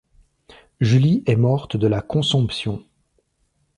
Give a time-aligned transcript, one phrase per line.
[0.79, 2.83] Julie est morte de la consomption.